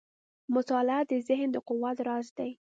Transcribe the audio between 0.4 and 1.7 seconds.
•مطالعه د ذهن د